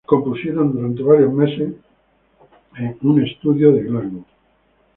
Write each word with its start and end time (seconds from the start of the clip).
Compusieron 0.07 0.71
durante 0.73 1.03
varios 1.03 1.31
meses 1.31 1.73
en 2.75 2.97
un 3.03 3.21
estudio 3.23 3.69
en 3.75 3.85
Glasgow. 3.87 4.25